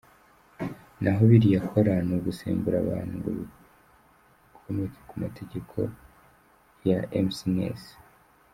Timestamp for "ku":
5.09-5.15